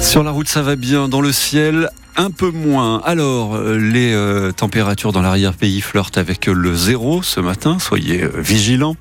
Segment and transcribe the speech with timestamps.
[0.00, 1.08] Sur la route, ça va bien.
[1.08, 3.00] Dans le ciel, un peu moins.
[3.04, 8.30] Alors, euh, les euh, températures dans l'arrière-pays flirtent avec le zéro ce matin, soyez euh,
[8.36, 8.96] vigilants.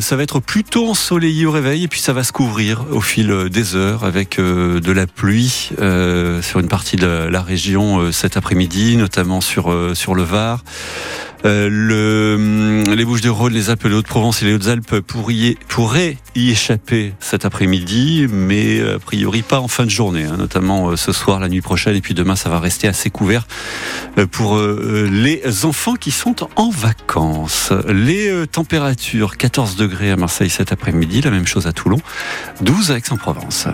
[0.00, 3.48] ça va être plutôt ensoleillé au réveil et puis ça va se couvrir au fil
[3.50, 5.70] des heures avec de la pluie
[6.42, 10.62] sur une partie de la région cet après-midi, notamment sur, sur le Var.
[11.44, 16.50] Euh, hum, les Bouches de Rhône, les Alpes, les Hauts-de-Provence et les Hautes-Alpes pourraient y
[16.50, 21.12] échapper cet après-midi, mais a priori pas en fin de journée, hein, notamment euh, ce
[21.12, 23.46] soir, la nuit prochaine, et puis demain ça va rester assez couvert
[24.18, 27.72] euh, pour les enfants qui sont en vacances.
[27.88, 32.00] Les températures 14 degrés à Marseille cet après-midi, la même chose à Toulon,
[32.60, 33.68] 12 à Aix-en-Provence.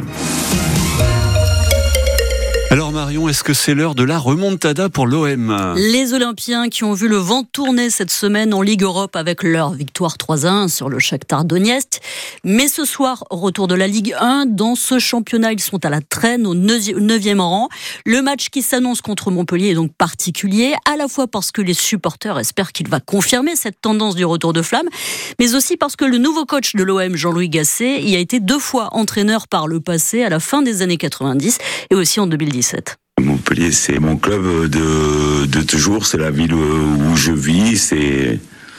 [2.74, 6.92] Alors Marion, est-ce que c'est l'heure de la remontada pour l'OM Les Olympiens qui ont
[6.92, 10.98] vu le vent tourner cette semaine en Ligue Europe avec leur victoire 3-1 sur le
[10.98, 12.00] Shakhtar Donetsk.
[12.42, 14.46] Mais ce soir, retour de la Ligue 1.
[14.46, 17.68] Dans ce championnat, ils sont à la traîne au 9e rang.
[18.06, 21.74] Le match qui s'annonce contre Montpellier est donc particulier, à la fois parce que les
[21.74, 24.88] supporters espèrent qu'il va confirmer cette tendance du retour de flamme,
[25.38, 28.58] mais aussi parce que le nouveau coach de l'OM, Jean-Louis Gasset, y a été deux
[28.58, 31.58] fois entraîneur par le passé, à la fin des années 90
[31.90, 32.63] et aussi en 2010.
[33.20, 37.94] Montpellier, c'est mon club de, toujours, c'est la ville où je vis,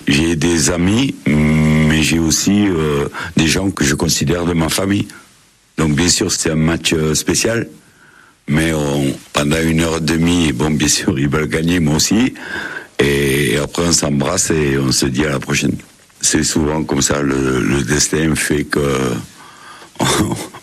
[0.08, 5.08] j'ai des amis, mais j'ai aussi euh, des gens que je considère de ma famille.
[5.78, 7.68] Donc bien sûr, c'est un match euh, spécial,
[8.48, 8.72] mais
[9.34, 12.34] pendant une heure et demie, bon, bien sûr, ils veulent gagner, moi aussi,
[13.00, 15.76] et après on s'embrasse et on se dit à la prochaine.
[16.22, 18.80] C'est souvent comme ça, le, le destin fait que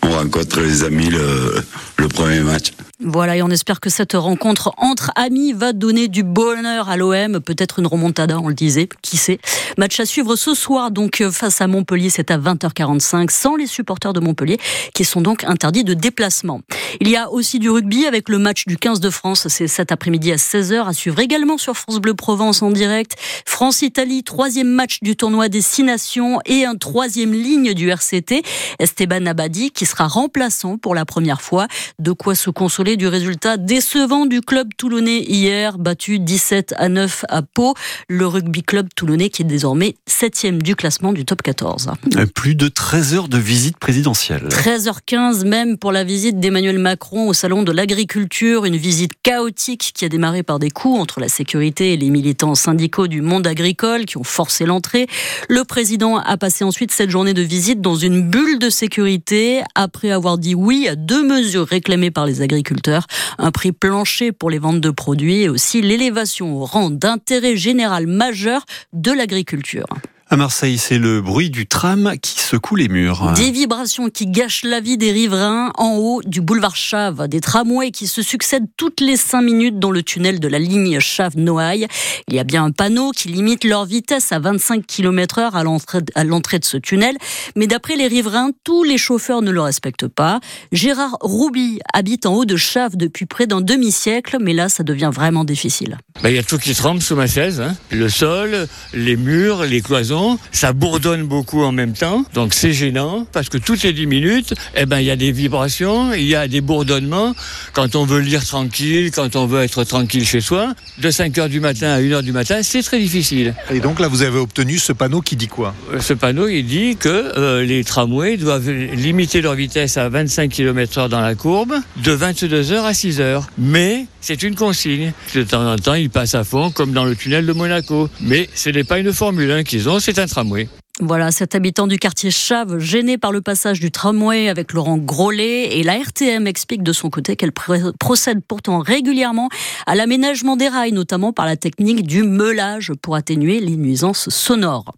[0.03, 2.71] on rencontre les amis le premier match.
[3.05, 7.41] Voilà, et on espère que cette rencontre entre amis va donner du bonheur à l'OM,
[7.41, 9.39] peut-être une remontada, on le disait, qui sait.
[9.77, 14.13] Match à suivre ce soir, donc face à Montpellier, c'est à 20h45, sans les supporters
[14.13, 14.57] de Montpellier,
[14.93, 16.61] qui sont donc interdits de déplacement.
[17.01, 19.91] Il y a aussi du rugby avec le match du 15 de France, c'est cet
[19.91, 23.17] après-midi à 16h, à suivre également sur France Bleu Provence en direct.
[23.45, 28.43] France-Italie, troisième match du tournoi des Six Nations et un troisième ligne du RCT,
[28.79, 31.67] Esteban Abadi, qui sera remplaçant pour la première fois.
[31.99, 37.25] De quoi se consoler du résultat décevant du club toulonnais hier, battu 17 à 9
[37.29, 37.73] à Pau.
[38.07, 41.91] Le rugby club toulonnais qui est désormais 7 du classement du top 14.
[42.15, 44.47] Euh, plus de 13 heures de visite présidentielle.
[44.49, 50.05] 13h15 même pour la visite d'Emmanuel Macron au salon de l'agriculture, une visite chaotique qui
[50.05, 54.05] a démarré par des coups entre la sécurité et les militants syndicaux du monde agricole
[54.05, 55.07] qui ont forcé l'entrée.
[55.49, 60.11] Le président a passé ensuite cette journée de visite dans une bulle de sécurité après
[60.11, 64.59] avoir dit oui à deux mesures réclamées par les agriculteurs un prix plancher pour les
[64.59, 69.87] ventes de produits et aussi l'élévation au rang d'intérêt général majeur de l'agriculture.
[70.33, 73.33] À Marseille, c'est le bruit du tram qui secoue les murs.
[73.35, 77.27] Des vibrations qui gâchent la vie des riverains en haut du boulevard Chave.
[77.27, 80.99] Des tramways qui se succèdent toutes les cinq minutes dans le tunnel de la ligne
[80.99, 81.85] Chave-Noailles.
[82.29, 85.63] Il y a bien un panneau qui limite leur vitesse à 25 km heure à
[85.63, 87.15] l'entrée de ce tunnel.
[87.55, 90.39] Mais d'après les riverains, tous les chauffeurs ne le respectent pas.
[90.71, 95.11] Gérard Rouby habite en haut de Chave depuis près d'un demi-siècle, mais là, ça devient
[95.13, 95.99] vraiment difficile.
[96.23, 97.61] Bah, il y a tout qui tremble sous ma chaise.
[97.61, 97.75] Hein.
[97.91, 103.25] Le sol, les murs, les cloisons ça bourdonne beaucoup en même temps, donc c'est gênant
[103.31, 106.35] parce que toutes les 10 minutes, eh ben il y a des vibrations, il y
[106.35, 107.33] a des bourdonnements.
[107.73, 111.49] Quand on veut lire tranquille, quand on veut être tranquille chez soi, de 5 heures
[111.49, 113.53] du matin à 1 heure du matin, c'est très difficile.
[113.71, 115.73] Et donc là, vous avez obtenu ce panneau qui dit quoi?
[115.93, 120.49] Euh, Ce panneau, il dit que euh, les tramways doivent limiter leur vitesse à 25
[120.51, 121.73] km/h dans la courbe,
[122.03, 123.47] de 22 heures à 6 heures.
[123.57, 125.11] Mais c'est une consigne.
[125.35, 128.09] De temps en temps, ils passent à fond, comme dans le tunnel de Monaco.
[128.21, 130.67] Mais ce n'est pas une Formule 1 qu'ils ont, c'est un tramway.
[130.99, 135.77] Voilà, cet habitant du quartier Chave, gêné par le passage du tramway avec Laurent Grolet,
[135.77, 139.49] et la RTM explique de son côté qu'elle procède pourtant régulièrement
[139.87, 144.93] à l'aménagement des rails, notamment par la technique du meulage pour atténuer les nuisances sonores.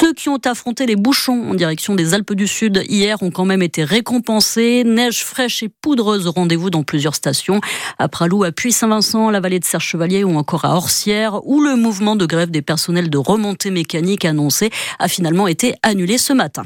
[0.00, 3.44] Ceux qui ont affronté les bouchons en direction des Alpes du Sud hier ont quand
[3.44, 4.84] même été récompensés.
[4.84, 7.60] Neige fraîche et poudreuse au rendez-vous dans plusieurs stations.
[7.98, 12.14] À Pralou, à Puy-Saint-Vincent, la vallée de Serre-Chevalier ou encore à Orsières, où le mouvement
[12.14, 16.62] de grève des personnels de remontée mécanique annoncé a finalement été annulé ce matin.